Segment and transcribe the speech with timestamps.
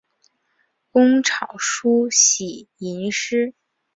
[0.89, 3.53] 工草书喜吟诗。